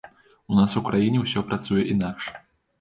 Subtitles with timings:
[0.53, 2.35] У нас у краіне ўсё працуе інакш.